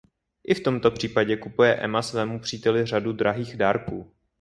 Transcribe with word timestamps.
I 0.43 0.53
v 0.55 0.59
tomto 0.63 0.91
případě 0.91 1.37
kupuje 1.37 1.75
Ema 1.75 2.01
svému 2.01 2.39
příteli 2.39 2.85
řadu 2.85 3.13
drahých 3.13 3.55
dárků. 3.57 4.13